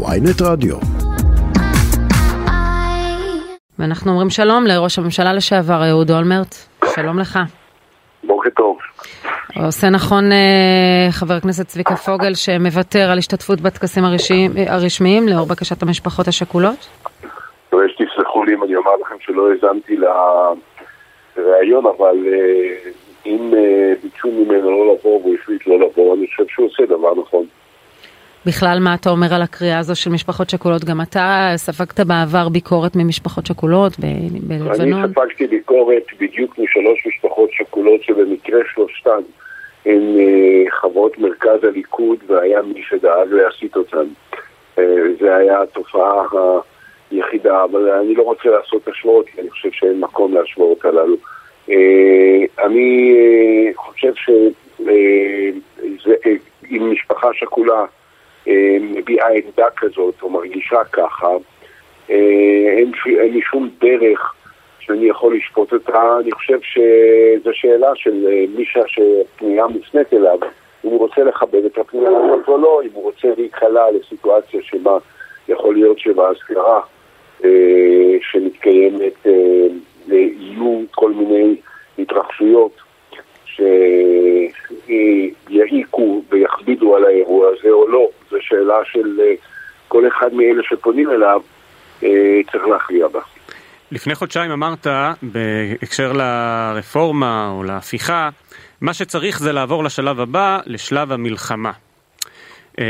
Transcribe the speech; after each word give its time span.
ויינט 0.00 0.42
רדיו. 0.42 0.76
ואנחנו 3.78 4.10
אומרים 4.10 4.30
שלום 4.30 4.64
לראש 4.66 4.98
הממשלה 4.98 5.32
לשעבר 5.32 5.90
אהוד 5.90 6.10
אולמרט, 6.10 6.54
שלום 6.94 7.18
לך. 7.18 7.38
בוקר 8.24 8.50
טוב. 8.50 8.78
עושה 9.66 9.90
נכון 9.90 10.32
אה, 10.32 11.08
חבר 11.10 11.34
הכנסת 11.34 11.66
צביקה 11.66 11.96
פוגל 11.96 12.34
שמוותר 12.34 13.10
על 13.10 13.18
השתתפות 13.18 13.60
בטקסים 13.60 14.04
הרשמיים, 14.66 15.28
לאור 15.28 15.46
בקשת 15.46 15.82
המשפחות 15.82 16.28
השכולות? 16.28 16.88
תסלחו 18.22 18.44
לי 18.44 18.54
אם 18.54 18.62
אני 18.62 18.76
אומר 18.76 18.90
לכם 19.02 19.14
שלא 19.20 19.50
האזנתי 19.50 19.96
לראיון, 21.36 21.86
אבל 21.86 22.16
אה, 22.32 22.90
אם 23.26 23.54
אה, 23.54 23.92
ביקשו 24.02 24.28
ממנו 24.28 24.70
לא 24.70 24.94
לבוא 24.94 25.20
והוא 25.20 25.34
החליט 25.34 25.66
לא 25.66 25.78
לבוא, 25.80 26.16
אני 26.16 26.26
חושב 26.26 26.44
שהוא 26.48 26.66
עושה 26.66 26.86
דבר 26.86 27.14
נכון. 27.20 27.44
בכלל, 28.46 28.78
מה 28.80 28.94
אתה 28.94 29.10
אומר 29.10 29.34
על 29.34 29.42
הקריאה 29.42 29.78
הזו 29.78 29.96
של 29.96 30.10
משפחות 30.10 30.50
שכולות? 30.50 30.84
גם 30.84 31.00
אתה 31.00 31.52
ספגת 31.56 32.00
בעבר 32.00 32.48
ביקורת 32.48 32.96
ממשפחות 32.96 33.46
שכולות 33.46 33.92
בלבנון? 33.98 34.80
אני 34.80 35.12
ספגתי 35.12 35.46
ביקורת 35.46 36.02
בדיוק 36.20 36.58
משלוש 36.58 37.06
משפחות 37.06 37.50
שכולות 37.52 38.02
שבמקרה 38.02 38.60
שלושתן 38.74 39.20
הן 39.86 40.18
אה, 40.18 40.70
חברות 40.70 41.18
מרכז 41.18 41.64
הליכוד 41.64 42.18
והיה 42.26 42.62
מי 42.62 42.82
שדאג 42.88 43.28
להסיט 43.30 43.76
אותן. 43.76 44.06
זה 45.20 45.36
היה 45.36 45.62
התופעה 45.62 46.22
היחידה, 47.10 47.64
אבל 47.64 47.90
אני 47.90 48.14
לא 48.14 48.22
רוצה 48.22 48.48
לעשות 48.48 48.88
השוואות, 48.88 49.26
כי 49.26 49.40
אני 49.40 49.50
חושב 49.50 49.68
שאין 49.72 50.00
מקום 50.00 50.34
להשוואות 50.34 50.84
הללו. 50.84 51.16
אני 52.58 53.12
חושב 53.76 54.12
שאם 54.14 55.60
משפחה 56.92 57.28
שכולה 57.32 57.84
מביעה 58.80 59.28
עמדה 59.32 59.66
כזאת 59.76 60.14
או 60.22 60.30
מרגישה 60.30 60.84
ככה, 60.92 61.28
אין, 62.08 62.92
אין 63.06 63.32
לי 63.32 63.40
שום 63.42 63.70
דרך 63.80 64.34
שאני 64.80 65.06
יכול 65.06 65.36
לשפוט 65.36 65.72
אותה. 65.72 66.18
אני 66.20 66.32
חושב 66.32 66.58
שזו 66.62 67.50
שאלה 67.52 67.90
של 67.94 68.26
מי 68.56 68.64
שהפנייה 68.86 69.66
מופנית 69.66 70.12
אליו, 70.12 70.38
אם 70.84 70.90
הוא 70.90 70.98
רוצה 70.98 71.24
לכבד 71.24 71.64
את 71.64 71.78
הפנייה 71.78 72.08
הזאת 72.08 72.48
או 72.48 72.58
לא, 72.58 72.82
אם 72.82 72.90
הוא 72.92 73.02
רוצה 73.02 73.28
להיקלע 73.36 73.90
לסיטואציה 73.90 74.60
שבה 74.62 74.98
יכול 75.48 75.74
להיות 75.74 75.98
שבהזכרה 75.98 76.80
שמתקיימת 78.20 79.26
יהיו 80.08 80.80
כל 80.90 81.10
מיני 81.10 81.56
התרחשויות 81.98 82.72
שיעיקו 84.86 86.22
ויכבידו 86.30 86.96
על 86.96 87.04
האירוע 87.04 87.48
הזה 87.48 87.68
או 87.70 87.88
לא. 87.88 88.08
זו 88.30 88.36
שאלה 88.40 88.78
של 88.84 89.20
כל 89.88 90.08
אחד 90.08 90.34
מאלה 90.34 90.62
שפונים 90.62 91.10
אליו 91.10 91.40
צריך 92.52 92.66
להכריע 92.66 93.08
בה. 93.08 93.20
לפני 93.92 94.14
חודשיים 94.14 94.50
אמרת 94.50 94.86
בהקשר 95.22 96.12
לרפורמה 96.12 97.50
או 97.50 97.62
להפיכה, 97.62 98.28
מה 98.80 98.94
שצריך 98.94 99.38
זה 99.38 99.52
לעבור 99.52 99.84
לשלב 99.84 100.20
הבא, 100.20 100.58
לשלב 100.66 101.12
המלחמה. 101.12 101.72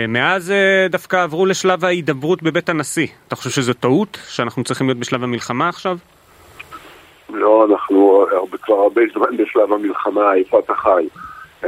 מאז 0.08 0.52
דווקא 0.90 1.22
עברו 1.22 1.46
לשלב 1.46 1.84
ההידברות 1.84 2.42
בבית 2.42 2.68
הנשיא. 2.68 3.06
אתה 3.28 3.36
חושב 3.36 3.50
שזו 3.50 3.72
טעות? 3.74 4.18
שאנחנו 4.28 4.64
צריכים 4.64 4.86
להיות 4.86 4.98
בשלב 4.98 5.22
המלחמה 5.22 5.68
עכשיו? 5.68 5.96
לא, 7.30 7.66
אנחנו 7.70 8.26
כבר 8.62 8.74
הרבה 8.74 9.02
זמן 9.14 9.36
בשלב 9.36 9.72
המלחמה, 9.72 10.34
איפה 10.34 10.58
אתה 10.58 10.74
חי. 10.74 11.06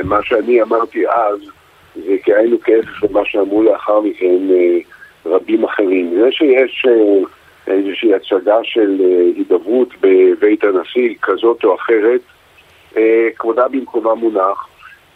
מה 0.02 0.22
שאני 0.22 0.62
אמרתי 0.62 1.08
אז, 1.08 1.38
זה 1.94 2.16
כאין 2.24 2.54
וכאפס 2.54 3.02
למה 3.02 3.20
שאמרו 3.24 3.62
לאחר 3.62 4.00
מכן 4.00 4.38
רבים 5.26 5.64
אחרים. 5.64 6.14
זה 6.20 6.32
שיש 6.32 6.86
איזושהי 7.66 8.14
הצגה 8.14 8.56
של 8.62 9.00
הידברות 9.36 9.88
בבית 10.00 10.64
הנשיא, 10.64 11.14
כזאת 11.22 11.64
או 11.64 11.74
אחרת, 11.74 12.20
כבודה 13.38 13.68
במקומה 13.68 14.14
מונח, 14.14 14.68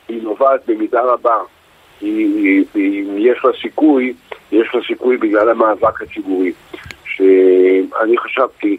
היא 0.09 0.23
נובעת 0.23 0.61
במידה 0.69 1.03
רבה 1.03 1.37
אם 2.03 3.15
יש 3.19 3.39
לה 3.45 3.51
סיכוי, 3.63 4.13
יש 4.53 4.75
לה 4.75 4.81
סיכוי 4.87 5.17
בגלל 5.17 5.49
המאבק 5.49 6.03
הציבורי. 6.03 6.53
שאני 7.05 8.19
חשבתי 8.19 8.77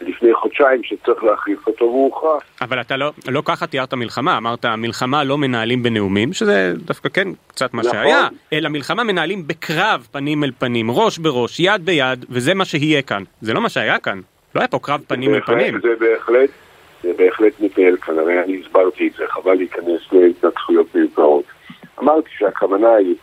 לפני 0.00 0.34
חודשיים 0.34 0.82
שצריך 0.84 1.24
להחליף 1.24 1.66
אותו 1.66 1.84
והוא 1.84 2.04
הוכרח. 2.04 2.42
אבל 2.60 2.80
אתה 2.80 2.96
לא, 2.96 3.12
לא 3.28 3.42
ככה 3.44 3.66
תיארת 3.66 3.94
מלחמה, 3.94 4.36
אמרת 4.36 4.64
מלחמה 4.64 5.24
לא 5.24 5.38
מנהלים 5.38 5.82
בנאומים, 5.82 6.32
שזה 6.32 6.72
דווקא 6.76 7.08
כן 7.08 7.28
קצת 7.46 7.74
מה 7.74 7.82
נכון. 7.82 7.92
שהיה, 7.92 8.28
אלא 8.52 8.68
מלחמה 8.68 9.04
מנהלים 9.04 9.46
בקרב 9.46 10.06
פנים 10.12 10.44
אל 10.44 10.50
פנים, 10.58 10.90
ראש 10.90 11.18
בראש, 11.18 11.60
יד 11.60 11.84
ביד, 11.84 12.24
וזה 12.30 12.54
מה 12.54 12.64
שיהיה 12.64 13.02
כאן. 13.02 13.22
זה 13.40 13.54
לא 13.54 13.60
מה 13.60 13.68
שהיה 13.68 13.98
כאן, 13.98 14.20
לא 14.54 14.60
היה 14.60 14.68
פה 14.68 14.78
קרב 14.78 15.00
פנים 15.06 15.34
אל 15.34 15.40
פנים. 15.40 15.80
זה 15.80 15.94
בהחלט, 16.00 16.50
זה 17.02 17.12
בהחלט 17.18 17.52
מתנהל 17.60 17.96
כאן, 17.96 18.18
הרי 18.18 18.44
אני 18.44 18.60
הסברתי 18.64 19.08
את 19.08 19.12
זה, 19.18 19.24
חבל 19.28 19.54
להיכנס 19.54 20.00
להתנצחויות 20.12 20.94
מיותרות. 20.94 21.44
אמרתי 22.00 22.30
שהכוונה 22.38 22.94
היא 22.94 23.14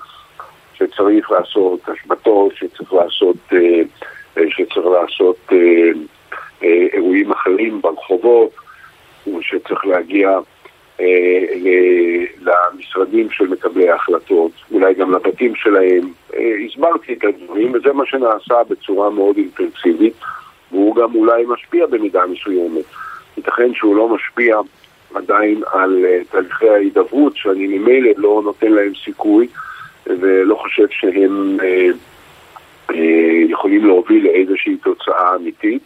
שצריך 0.74 1.31
לעשות 1.31 1.80
השבתות, 1.90 2.53
שצריך 2.56 2.94
לעשות, 2.94 3.36
שצריך 4.50 4.86
לעשות 4.86 5.52
אירועים 6.61 7.31
אחרים 7.31 7.81
ברחובות, 7.81 8.51
שצריך 9.41 9.85
להגיע 9.85 10.39
למשרדים 12.41 13.29
של 13.31 13.47
מקבלי 13.47 13.89
ההחלטות, 13.89 14.51
אולי 14.71 14.94
גם 14.94 15.11
לבתים 15.11 15.55
שלהם. 15.55 16.11
הסברתי 16.65 17.13
את 17.13 17.23
הדברים, 17.23 17.71
וזה 17.73 17.94
מה 17.94 18.05
שנעשה 18.05 18.63
בצורה 18.69 19.09
מאוד 19.09 19.38
אינטנסיבית, 19.38 20.13
והוא 20.71 20.95
גם 20.95 21.15
אולי 21.15 21.44
משפיע 21.47 21.85
במידה 21.85 22.25
מסוימת. 22.25 22.85
ייתכן 23.38 23.73
שהוא 23.73 23.95
לא 23.95 24.09
משפיע 24.09 24.57
עדיין 25.15 25.61
על 25.73 26.05
תהליכי 26.31 26.69
ההידברות, 26.69 27.38
שאני 27.38 27.67
ממילא 27.67 28.11
לא 28.17 28.41
נותן 28.44 28.71
להם 28.71 28.91
סיכוי, 29.05 29.47
ולא 30.07 30.55
חושב 30.55 30.88
שהם 30.89 31.57
אה, 31.63 31.88
אה, 32.89 33.41
יכולים 33.49 33.85
להוביל 33.85 34.23
לאיזושהי 34.23 34.77
תוצאה 34.77 35.35
אמיתית. 35.35 35.81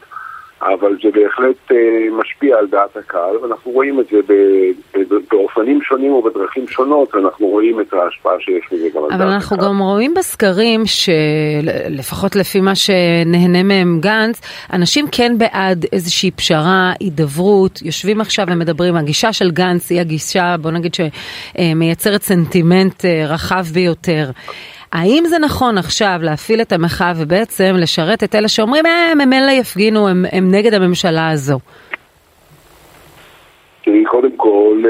אבל 0.62 0.97
זה 1.03 1.09
בהחלט 1.12 1.72
אה, 1.72 1.78
משפיע 2.12 2.58
על 2.58 2.68
דעת 2.68 2.97
הקהל, 2.97 3.38
ואנחנו 3.38 3.72
רואים 3.72 4.00
את 4.00 4.06
זה 4.08 4.18
באופנים 5.31 5.81
שונים 5.81 6.12
ובדרכים 6.12 6.68
שונות, 6.68 7.16
אנחנו 7.16 7.47
רואים 7.47 7.80
את 7.80 7.94
ההשפעה 7.94 8.34
שיש 8.40 8.64
לזה 8.72 8.90
גם 8.96 9.03
על 9.03 9.09
דעת 9.09 9.16
הקהל. 9.16 9.28
אבל 9.28 9.34
אנחנו 9.34 9.58
גם 9.58 9.80
רואים 9.80 10.14
בסקרים, 10.14 10.84
שלפחות 10.86 12.36
לפי 12.36 12.62
מה 12.62 12.75
שנהנה 12.75 13.64
מהם 13.64 14.00
גנץ, 14.02 14.42
אנשים 14.74 15.06
כן 15.12 15.38
בעד 15.38 15.86
איזושהי 15.94 16.31
פשרה, 16.31 16.94
הידברות, 17.00 17.81
יושבים 17.81 18.22
עכשיו 18.22 18.46
ומדברים, 18.50 18.96
הגישה 18.96 19.34
של 19.34 19.52
גנץ 19.52 19.90
היא 19.90 20.00
הגישה, 20.00 20.56
בוא 20.62 20.72
נגיד 20.72 20.94
שמייצרת 20.94 22.22
סנטימנט 22.22 23.06
רחב 23.06 23.64
ביותר. 23.74 24.30
האם 24.92 25.24
זה 25.26 25.40
נכון 25.40 25.78
עכשיו 25.78 26.20
להפעיל 26.22 26.62
את 26.62 26.72
המחאה 26.72 27.14
ובעצם 27.18 27.76
לשרת 27.78 28.24
את 28.24 28.36
אלה 28.36 28.48
שאומרים, 28.48 28.86
הם 28.86 29.18
ממילא 29.18 29.52
יפגינו, 29.52 30.08
הם, 30.08 30.26
הם 30.32 30.52
נגד 30.52 30.74
הממשלה 30.74 31.30
הזו? 31.30 31.60
תראי, 33.84 34.04
קודם 34.06 34.32
כל, 34.38 34.84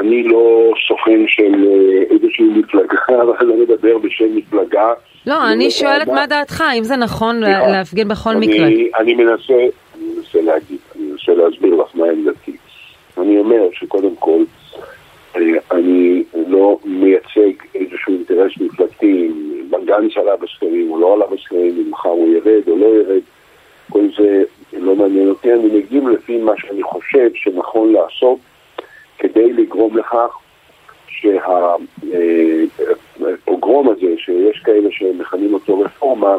אני 0.00 0.22
לא 0.22 0.72
סוכן 0.88 1.20
של 1.26 1.64
איזושהי 2.10 2.44
מפלגה, 2.44 2.96
אבל 3.22 3.46
לא 3.46 3.54
מדבר 3.56 3.98
בשם 3.98 4.36
מפלגה. 4.36 4.92
לא, 5.26 5.48
אני 5.52 5.70
שואלת 5.70 6.08
מה 6.08 6.26
דעתך, 6.26 6.60
האם 6.60 6.84
זה 6.84 6.96
נכון 6.96 7.40
להפגין 7.40 8.08
בכל 8.08 8.36
מקרה? 8.36 8.66
אני 8.98 9.14
מנסה, 9.14 9.54
אני 9.94 10.04
מנסה 10.16 10.40
להגיד, 10.42 10.78
אני 10.96 11.04
מנסה 11.04 11.32
להסביר 11.34 11.74
לך 11.74 11.88
מה 11.94 12.04
עמדתי. 12.04 12.56
אני 13.18 13.38
אומר 13.38 13.68
שקודם 13.72 14.16
כל, 14.16 14.42
אני 15.72 16.22
לא 16.48 16.78
מייצג 16.84 17.52
איזשהו 17.74 18.05
אינטרס 18.36 18.60
מפלגתי, 18.60 19.30
אם 19.72 19.84
גנץ 19.84 20.16
עלה 20.16 20.36
בסקרים 20.36 20.90
או 20.90 21.00
לא 21.00 21.14
עלה 21.14 21.26
בסקרים, 21.26 21.76
אם 21.78 21.90
מחר 21.90 22.08
הוא 22.08 22.34
ירד 22.34 22.68
או 22.68 22.76
לא 22.76 22.86
ירד, 22.86 23.22
כל 23.90 24.04
זה 24.18 24.42
לא 24.72 24.96
מעניין 24.96 25.28
אותי, 25.28 25.52
אני 25.52 25.78
מגיב 25.78 26.08
לפי 26.08 26.38
מה 26.38 26.52
שאני 26.56 26.82
חושב 26.82 27.30
שנכון 27.34 27.92
לעשות 27.92 28.38
כדי 29.18 29.52
לגרום 29.52 29.96
לכך 29.96 30.38
שהפוגרום 33.08 33.88
הזה, 33.88 34.14
שיש 34.18 34.60
כאלה 34.64 34.88
שמכנים 34.90 35.54
אותו 35.54 35.80
רפורמה, 35.80 36.36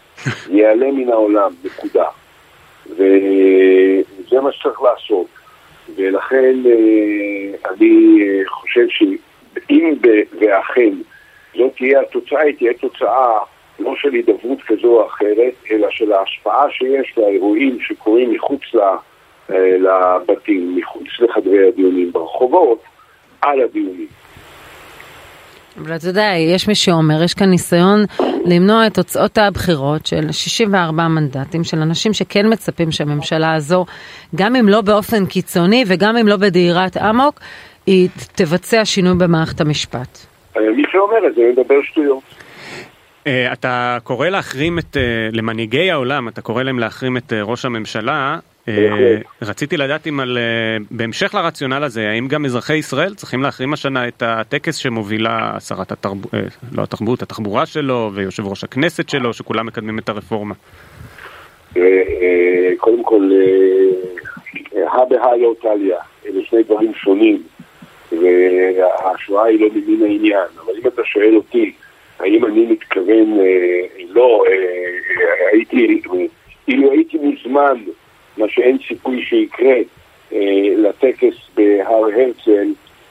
ייעלם 0.50 0.96
מן 0.96 1.08
העולם, 1.08 1.52
נקודה. 1.64 2.06
וזה 2.86 4.40
מה 4.42 4.52
שצריך 4.52 4.82
לעשות. 4.82 5.26
ולכן 5.96 6.56
אני 7.70 8.16
חושב 8.46 8.86
שאם 8.88 9.94
ואכן 10.40 10.92
זאת 11.56 11.72
תהיה 11.76 12.00
התוצאה, 12.00 12.40
היא 12.40 12.54
תהיה 12.56 12.72
תוצאה 12.74 13.38
לא 13.78 13.94
של 13.96 14.12
הידברות 14.12 14.58
כזו 14.66 14.88
או 14.88 15.06
אחרת, 15.06 15.54
אלא 15.70 15.88
של 15.90 16.12
ההשפעה 16.12 16.70
שיש 16.70 17.18
לאירועים 17.18 17.78
שקורים 17.80 18.32
מחוץ 18.32 18.60
לבתים, 19.58 20.76
מחוץ 20.76 21.08
לחדרי 21.20 21.68
הדיונים 21.68 22.12
ברחובות, 22.12 22.82
על 23.42 23.60
הדיונים. 23.60 24.06
אבל 25.78 25.96
אתה 25.96 26.06
יודע, 26.06 26.32
יש 26.54 26.68
מי 26.68 26.74
שאומר, 26.74 27.22
יש 27.22 27.34
כאן 27.34 27.50
ניסיון 27.50 28.04
למנוע 28.44 28.86
את 28.86 28.94
תוצאות 28.94 29.38
הבחירות 29.38 30.06
של 30.06 30.32
64 30.32 31.08
מנדטים 31.08 31.64
של 31.64 31.78
אנשים 31.78 32.12
שכן 32.12 32.52
מצפים 32.52 32.92
שהממשלה 32.92 33.54
הזו, 33.54 33.86
גם 34.34 34.56
אם 34.56 34.68
לא 34.68 34.80
באופן 34.80 35.26
קיצוני 35.26 35.84
וגם 35.86 36.16
אם 36.16 36.28
לא 36.28 36.36
בדהירת 36.36 36.96
אמוק, 36.96 37.40
היא 37.86 38.08
תבצע 38.34 38.84
שינוי 38.84 39.14
במערכת 39.18 39.60
המשפט. 39.60 40.29
מי 40.56 40.82
שאומר 40.92 41.26
את 41.26 41.34
זה 41.34 41.52
מדבר 41.52 41.82
שטויות. 41.82 42.22
אה, 43.26 43.52
אתה 43.52 43.98
קורא 44.02 44.28
להחרים 44.28 44.78
את, 44.78 44.96
אה, 44.96 45.28
למנהיגי 45.32 45.90
העולם, 45.90 46.28
אתה 46.28 46.42
קורא 46.42 46.62
להם 46.62 46.78
להחרים 46.78 47.16
את 47.16 47.32
אה, 47.32 47.42
ראש 47.42 47.64
הממשלה. 47.64 48.38
רציתי 49.42 49.76
לדעת 49.76 50.06
אם 50.06 50.20
על, 50.20 50.38
בהמשך 50.90 51.34
לרציונל 51.34 51.84
הזה, 51.84 52.08
האם 52.08 52.28
גם 52.28 52.44
אזרחי 52.44 52.76
ישראל 52.76 53.14
צריכים 53.14 53.42
להחרים 53.42 53.72
השנה 53.72 54.08
את 54.08 54.22
הטקס 54.26 54.76
שמובילה 54.76 55.60
שרת 55.60 55.92
התרבות, 55.92 56.30
לא 56.72 56.82
התרבות, 56.82 57.22
התחבורה 57.22 57.66
שלו 57.66 58.10
ויושב 58.14 58.46
ראש 58.46 58.64
הכנסת 58.64 59.08
שלו, 59.08 59.32
שכולם 59.32 59.66
מקדמים 59.66 59.98
את 59.98 60.08
הרפורמה? 60.08 60.54
קודם 62.78 63.04
כל, 63.04 63.30
הא 64.72 65.04
בהא 65.04 65.36
לא 65.36 65.54
טליה, 65.62 65.98
אלה 66.26 66.40
שני 66.44 66.62
דברים 66.62 66.92
שונים, 66.94 67.42
וההשוואה 68.12 69.44
היא 69.44 69.60
לא 69.60 69.68
ממין 69.74 70.02
העניין, 70.02 70.48
אבל 70.64 70.72
אם 70.82 70.86
אתה 70.86 71.04
שואל 71.04 71.36
אותי, 71.36 71.72
האם 72.20 72.44
אני 72.44 72.66
מתכוון, 72.66 73.40
אה, 73.40 74.04
לא, 74.08 74.44
אה, 74.46 74.52
אה, 74.52 75.48
הייתי, 75.52 76.00
אילו 76.68 76.92
הייתי 76.92 77.18
מוזמן, 77.18 77.78
מה 78.36 78.48
שאין 78.48 78.78
סיכוי 78.88 79.22
שיקרה, 79.22 79.76
לטקס 80.76 81.34
בהר 81.54 82.04
הרצל, 82.04 82.68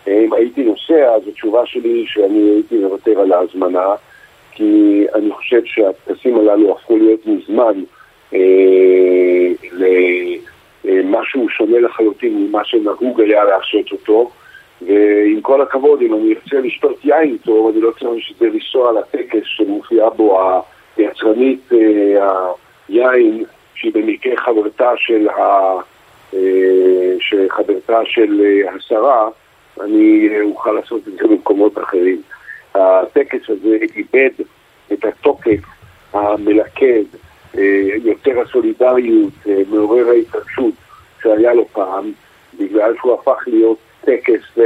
אם 0.07 0.33
הייתי 0.33 0.63
נוסע, 0.63 1.15
אז 1.15 1.27
התשובה 1.27 1.65
שלי 1.65 1.89
היא 1.89 2.07
שאני 2.07 2.49
הייתי 2.49 2.75
מוותר 2.77 3.19
על 3.19 3.31
ההזמנה, 3.31 3.95
כי 4.51 5.05
אני 5.15 5.31
חושב 5.31 5.61
שהטקסים 5.65 6.37
הללו 6.37 6.71
הפכו 6.71 6.97
להיות 6.97 7.25
מזמן 7.25 7.83
אה, 8.33 8.39
למשהו 10.83 11.49
שונה 11.49 11.79
לחלוטין 11.79 12.47
ממה 12.47 12.65
שנהוג 12.65 13.21
היה 13.21 13.43
לעשות 13.43 13.91
אותו. 13.91 14.31
ועם 14.81 15.41
כל 15.41 15.61
הכבוד, 15.61 16.01
אם 16.01 16.13
אני 16.13 16.33
ארצה 16.33 16.67
לשתות 16.67 17.05
יין 17.05 17.37
טוב, 17.37 17.71
אני 17.71 17.81
לא 17.81 17.91
צריך 17.99 18.23
שזה 18.23 18.45
לנסוע 18.45 18.91
לטקס 18.91 19.43
שמופיעה 19.43 20.09
בו 20.09 20.39
היצרנית 20.97 21.69
אה, 21.73 22.51
היין, 22.87 23.43
שהיא 23.75 23.93
במקרה 23.93 24.37
חברתה 24.37 24.89
של, 24.97 25.29
ה, 25.29 25.73
אה, 26.33 27.13
חברתה 27.49 27.99
של 28.05 28.41
אה, 28.45 28.73
השרה, 28.75 29.29
אני 29.81 30.29
אוכל 30.41 30.71
לעשות 30.71 31.07
את 31.07 31.13
זה 31.13 31.27
במקומות 31.27 31.77
אחרים. 31.77 32.21
הטקס 32.75 33.49
הזה 33.49 33.77
איבד 33.95 34.29
את 34.93 35.05
התוקף 35.05 35.59
המלכד, 36.13 37.03
יוצר 38.03 38.41
הסולידריות, 38.41 39.33
מעורר 39.69 40.09
ההתרגשות 40.09 40.73
שהיה 41.21 41.53
לו 41.53 41.67
פעם, 41.67 42.11
בגלל 42.59 42.93
שהוא 42.97 43.13
הפך 43.13 43.43
להיות 43.47 43.77
טקס 44.09 44.57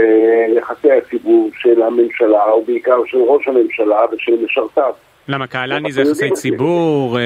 ליחסי 0.55 0.91
הציבור 0.91 1.49
של 1.57 1.81
הממשלה, 1.81 2.55
ובעיקר 2.55 2.97
של 3.05 3.17
ראש 3.17 3.47
הממשלה 3.47 4.05
ושל 4.11 4.31
משרתיו. 4.45 4.93
למה 5.27 5.47
קהלני 5.47 5.91
זה 5.91 6.01
יחסי 6.01 6.29
ציבור, 6.31 7.17
אה, 7.19 7.23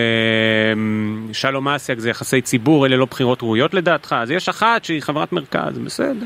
שלום 1.33 1.67
אסיאק 1.67 1.99
זה 1.99 2.09
יחסי 2.09 2.41
ציבור, 2.41 2.85
אלה 2.85 2.95
לא 2.97 3.05
בחירות 3.05 3.43
ראויות 3.43 3.73
לדעתך? 3.73 4.15
אז 4.19 4.31
יש 4.31 4.49
אחת 4.49 4.83
שהיא 4.83 5.01
חברת 5.01 5.33
מרכז, 5.33 5.79
בסדר. 5.79 6.25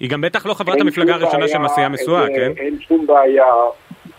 היא 0.00 0.10
גם 0.10 0.20
בטח 0.20 0.46
לא 0.46 0.54
חברת 0.54 0.80
המפלגה 0.80 1.14
הראשונה 1.14 1.48
שמסיעה 1.48 1.88
משואה, 1.88 2.26
כן? 2.26 2.52
אין 2.56 2.80
שום 2.80 3.06
בעיה, 3.06 3.44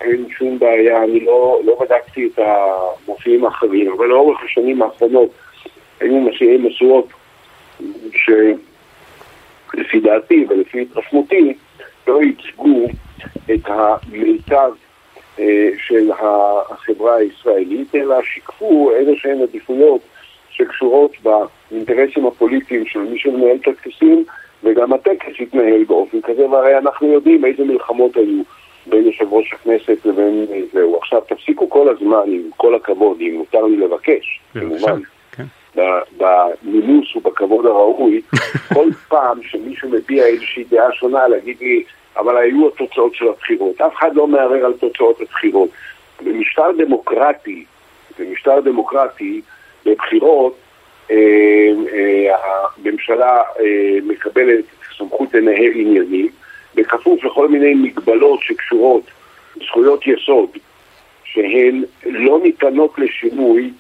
אין 0.02 0.26
שום 0.38 0.60
בעיה, 0.60 1.04
אני 1.04 1.26
לא, 1.26 1.62
לא 1.66 1.78
בדקתי 1.82 2.30
את 2.34 2.40
המופיעים 2.40 3.46
האחרים, 3.46 3.92
אבל 3.98 4.06
לאורך 4.06 4.40
השנים 4.46 4.82
האחרונות 4.82 5.30
היו 6.00 6.22
מסיעי 6.22 6.58
משואות 6.58 7.08
לפי 9.74 10.00
דעתי 10.00 10.46
ולפי 10.50 10.82
התרשמותי, 10.82 11.54
לא 12.08 12.20
ייצגו 12.22 12.86
את 13.54 13.62
המיטב 13.66 14.72
אה, 15.40 15.70
של 15.78 16.12
החברה 16.12 17.16
הישראלית, 17.16 17.96
אלא 17.96 18.16
שיקפו 18.24 18.92
איזה 18.92 19.12
שהן 19.16 19.42
עדיפויות 19.42 20.02
שקשורות 20.50 21.12
באינטרסים 21.24 22.28
הפוליטיים 22.28 22.86
של 22.86 23.00
מי 23.00 23.20
שמנהל 23.20 23.58
את 23.62 23.68
הטקסים, 23.68 24.24
וגם 24.64 24.94
הטקס 24.94 25.40
יתנהל 25.40 25.84
באופן 25.84 26.22
כזה, 26.22 26.50
והרי 26.50 26.78
אנחנו 26.78 27.08
יודעים 27.08 27.46
איזה 27.46 27.64
מלחמות 27.64 28.18
היו 28.18 28.42
בין 28.88 29.06
יושב 29.06 29.34
ראש 29.34 29.54
הכנסת 29.54 30.06
לבין 30.06 30.46
זהו. 30.74 30.98
עכשיו, 30.98 31.22
תפסיקו 31.22 31.70
כל 31.70 31.90
הזמן, 31.90 32.24
עם 32.28 32.42
כל 32.58 32.76
הכבוד, 32.76 33.18
אם 33.22 33.36
מותר 33.38 33.66
לי 33.66 33.78
לבקש, 33.78 34.40
כמובן. 34.54 35.00
בנימוס 35.76 37.16
ובכבוד 37.16 37.66
הראוי, 37.66 38.22
כל 38.74 38.90
פעם 39.08 39.44
שמישהו 39.44 39.90
מביע 39.90 40.26
איזושהי 40.26 40.64
דעה 40.64 40.92
שונה, 40.92 41.28
להגיד 41.28 41.58
לי, 41.62 41.84
אבל 42.18 42.38
היו 42.38 42.68
התוצאות 42.68 43.16
של 43.16 43.28
הבחירות. 43.28 43.82
אף 43.82 43.96
אחד 43.96 44.16
לא 44.16 44.28
מערער 44.28 44.66
על 44.66 44.74
תוצאות 44.74 45.22
הבחירות. 45.22 45.70
במשטר 46.22 46.72
דמוקרטי, 46.78 47.66
במשטר 48.20 48.60
דמוקרטי, 48.60 49.42
בבחירות, 49.86 50.56
אה, 51.12 51.16
אה, 51.94 52.36
הממשלה 52.78 53.42
אה, 53.60 53.98
מקבלת 54.04 54.60
את 54.60 54.92
הסמכות 54.92 55.34
לנהל 55.34 55.72
עניינים, 55.76 56.28
בכפוף 56.76 57.24
לכל 57.24 57.48
מיני 57.48 57.74
מגבלות 57.74 58.40
שקשורות 58.42 59.04
זכויות 59.68 60.08
יסוד, 60.08 60.50
שהן 61.24 61.84
לא 62.06 62.40
ניתנות 62.44 63.00
לשינוי 63.00 63.72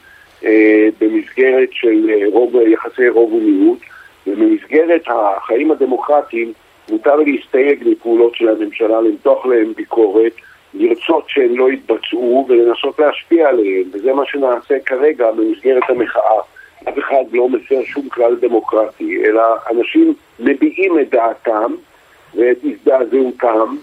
במסגרת 1.01 1.69
של 1.72 2.10
אה, 2.10 2.28
רוב, 2.31 2.56
יחסי 2.56 3.10
רוב 3.10 3.34
ומיעוט, 3.34 3.80
ובמסגרת 4.28 5.01
החיים 5.07 5.72
הדמוקרטיים 5.72 6.54
מותר 6.90 7.16
להסתייג 7.16 7.84
מפעולות 7.86 8.36
של 8.36 8.50
הממשלה, 8.50 9.01
למתוח 9.01 9.45
להם 9.45 9.74
ביקורת, 9.74 10.34
לרצות 10.74 11.24
שהן 11.28 11.56
לא 11.56 11.72
יתבצעו 11.72 12.45
ולנסות 12.50 13.00
להשפיע 13.00 13.50
עליהן, 13.50 13.84
וזה 13.94 14.13
מה 14.13 14.24
שנעשה 14.25 14.80
כרגע 14.86 15.31
במסגרת 15.31 15.84
המחאה. 15.90 16.40
אף 16.89 17.00
אחד 17.00 17.24
לא 17.34 17.50
מפר 17.50 17.84
שום 17.86 18.10
כלל 18.10 18.36
דמוקרטי, 18.36 19.25
אלא 19.25 19.42
אנשים 19.72 20.13
מביעים 20.39 21.00
את 21.00 21.10
דעתם 21.10 21.74
ואת 22.36 22.57
הזדעזעותם 22.63 23.75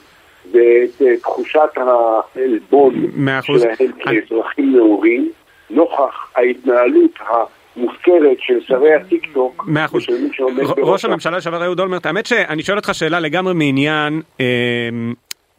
ואת 0.53 1.03
תחושת 1.21 1.71
העלבון 1.77 2.95
שלהם 3.43 3.93
כאזרחים 3.99 4.77
נאורים. 4.77 5.31
נוכח 5.71 6.33
ההתנהלות 6.37 7.19
המופקרת 7.77 8.37
של 8.41 8.61
שרי 8.67 8.95
הטיק 8.95 9.27
טוק. 9.33 9.65
מאה 9.69 9.85
אחוז. 9.85 10.07
ראש 10.79 11.05
הממשלה 11.05 11.37
לשעבר 11.37 11.65
אהוד 11.65 11.81
אולמרט, 11.81 12.07
האמת 12.07 12.27
שאני 12.27 12.63
שואל 12.63 12.79
אותך 12.79 12.95
שאלה 12.95 13.21
לגמרי 13.21 13.55
מעניין. 13.55 14.23
אמ, 14.41 14.45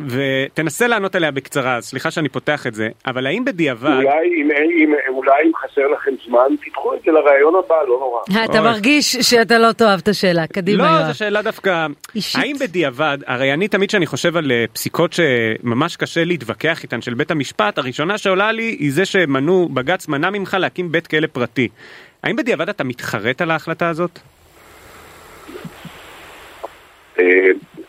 ותנסה 0.08 0.88
לענות 0.88 1.16
עליה 1.16 1.32
בקצרה, 1.32 1.82
סליחה 1.82 2.12
שאני 2.12 2.30
פותח 2.30 2.68
את 2.68 2.74
זה, 2.74 2.90
אבל 3.08 3.28
האם 3.28 3.46
בדיעבד... 3.46 3.90
אולי 3.90 4.28
אם, 4.42 4.50
אם, 4.52 4.94
אולי 5.10 5.44
אם 5.46 5.52
חסר 5.56 5.88
לכם 5.88 6.12
זמן, 6.28 6.56
תדחו 6.66 6.94
את 6.94 7.00
זה 7.06 7.12
לרעיון 7.12 7.54
הבא, 7.66 7.76
לא 7.88 8.00
נורא. 8.00 8.46
אתה 8.46 8.62
מרגיש 8.62 9.16
שאתה 9.16 9.58
לא 9.58 9.72
תאהב 9.72 10.00
את 10.00 10.08
השאלה, 10.08 10.48
קדימה 10.48 11.02
לא, 11.02 11.08
זו 11.08 11.18
שאלה 11.18 11.42
דווקא... 11.42 11.88
אישית. 12.16 12.42
האם 12.42 12.56
בדיעבד, 12.60 13.18
הרי 13.26 13.54
אני 13.54 13.68
תמיד 13.68 13.90
כשאני 13.90 14.06
חושב 14.06 14.38
על 14.38 14.52
אה, 14.52 14.66
פסיקות 14.74 15.14
שממש 15.14 15.96
קשה 15.96 16.24
להתווכח 16.24 16.84
איתן 16.84 17.02
של 17.02 17.14
בית 17.14 17.32
המשפט, 17.32 17.78
הראשונה 17.78 18.18
שעולה 18.18 18.52
לי 18.52 18.76
היא 18.80 18.92
זה 18.94 19.06
שמנו, 19.06 19.70
בג"ץ 19.74 20.08
מנע 20.08 20.30
ממך 20.30 20.58
להקים 20.60 20.92
בית 20.92 21.08
כלא 21.08 21.28
פרטי. 21.28 21.68
האם 22.24 22.36
בדיעבד 22.36 22.70
אתה 22.70 22.84
מתחרט 22.84 23.42
על 23.42 23.52
ההחלטה 23.52 23.90
הזאת? 23.90 24.20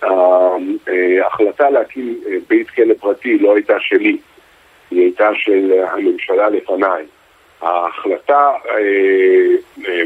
ההחלטה 0.02 1.70
להקים 1.70 2.20
אה, 2.26 2.36
בית 2.48 2.70
כלא 2.70 2.94
פרטי 3.00 3.38
לא 3.38 3.54
הייתה 3.54 3.80
שלי, 3.80 4.16
היא 4.90 5.00
הייתה 5.00 5.30
של 5.34 5.72
הממשלה 5.88 6.48
לפניי. 6.48 7.04
ההחלטה 7.60 8.50
אה, 8.70 8.78
אה, 9.88 10.02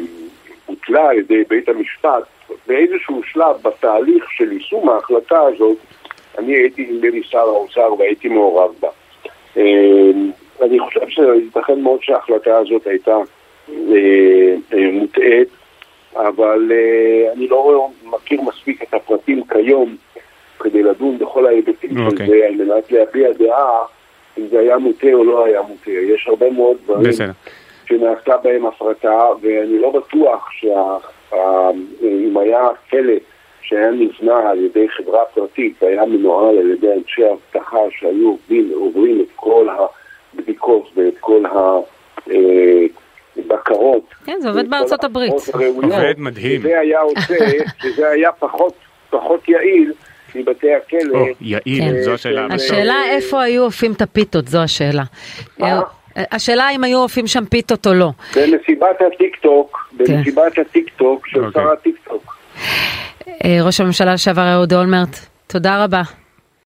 בוטלה 0.66 1.08
על 1.08 1.18
ידי 1.18 1.42
בית 1.48 1.68
המשפט 1.68 2.22
באיזשהו 2.66 3.22
שלב 3.22 3.56
בתהליך 3.62 4.30
של 4.30 4.52
יישום 4.52 4.88
ההחלטה 4.88 5.40
הזאת, 5.40 5.76
אני 6.38 6.54
הייתי 6.54 6.86
נדמה 6.90 7.10
לי 7.10 7.22
שר 7.22 7.38
האוצר 7.38 7.94
והייתי 7.98 8.28
מעורב 8.28 8.70
בה. 8.80 8.88
אני 10.62 10.80
חושב 10.80 11.08
שייתכן 11.08 11.80
מאוד 11.80 12.02
שההחלטה 12.02 12.58
הזאת 12.58 12.86
הייתה 12.86 13.16
מוטעית, 14.92 15.48
אבל 16.16 16.72
אני 17.32 17.48
לא 17.48 17.88
מכיר 18.04 18.40
מספיק 18.42 18.82
את 18.82 18.94
הפרטים 18.94 19.42
כיום 19.44 19.96
כדי 20.60 20.82
לדון 20.82 21.18
בכל 21.18 21.46
ההיבטים 21.46 21.90
okay. 21.90 21.94
של 21.94 22.06
אוקיי. 22.06 22.26
זה, 22.26 22.46
על 22.46 22.54
מנת 22.54 22.92
להביע 22.92 23.32
דעה 23.32 23.82
אם 24.38 24.46
זה 24.50 24.58
היה 24.58 24.78
מוטה 24.78 25.12
או 25.12 25.24
לא 25.24 25.44
היה 25.44 25.62
מוטה. 25.62 25.90
יש 25.90 26.26
הרבה 26.28 26.50
מאוד 26.50 26.76
דברים 26.84 27.08
בסדר. 27.08 27.30
שנעשתה 27.88 28.36
בהם 28.36 28.66
הפרטה, 28.66 29.28
ואני 29.40 29.78
לא 29.78 29.90
בטוח 29.90 30.48
שאם 30.50 32.36
היה 32.36 32.68
כלא 32.90 33.14
שהיה 33.62 33.90
נבנה 33.90 34.50
על 34.50 34.64
ידי 34.64 34.88
חברה 34.88 35.24
פרטית 35.24 35.82
והיה 35.82 36.04
מנוהל 36.04 36.58
על 36.58 36.70
ידי 36.70 36.92
אנשי 36.92 37.22
אבטחה 37.32 37.78
שהיו 37.90 38.28
עובדים, 38.28 38.70
עוברים 38.74 39.20
את 39.20 39.32
כל 39.36 39.68
הבדיקות 40.34 40.90
ואת 40.96 41.18
כל 41.20 41.42
הבקרות. 43.38 44.14
כן, 44.24 44.38
זה 44.40 44.48
עובד 44.48 44.70
בארצות 44.70 45.04
הברית. 45.04 45.32
עובד 45.82 46.14
מדהים. 46.18 46.60
וזה 46.60 46.78
היה 46.78 47.00
עושה, 47.00 47.34
שזה 47.82 48.08
היה 48.08 48.32
פחות, 48.32 48.74
פחות 49.10 49.48
יעיל 49.48 49.92
מבתי 50.34 50.74
הכלא. 50.74 51.18
או, 51.18 51.26
יעיל, 51.40 51.82
כן. 51.82 52.02
זו 52.02 52.14
השאלה. 52.14 52.46
השאלה 52.50 53.02
איפה 53.08 53.42
היו 53.42 53.64
אופים 53.64 53.92
את 53.92 54.02
הפיתות, 54.02 54.48
זו 54.48 54.58
השאלה. 54.62 55.02
השאלה 56.16 56.70
אם 56.70 56.84
היו 56.84 56.98
אופים 56.98 57.26
שם 57.26 57.44
פיתות 57.44 57.86
או 57.86 57.94
לא. 57.94 58.10
במסיבת 58.36 59.02
הטיק 59.06 59.36
טוק, 59.36 59.92
במסיבת 59.92 60.58
הטיק 60.58 60.90
טוק 60.96 61.26
של 61.26 61.44
אוקיי. 61.44 61.62
שר 61.62 61.72
הטיק 61.72 61.96
טוק. 62.08 62.36
אה, 63.44 63.58
ראש 63.62 63.80
הממשלה 63.80 64.14
לשעבר 64.14 64.54
אהוד 64.54 64.72
אולמרט, 64.72 65.16
תודה 65.46 65.84
רבה. 65.84 66.02